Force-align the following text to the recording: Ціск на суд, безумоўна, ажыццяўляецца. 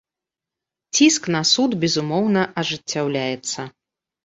Ціск 0.97 1.29
на 1.35 1.43
суд, 1.51 1.77
безумоўна, 1.85 2.41
ажыццяўляецца. 2.65 3.71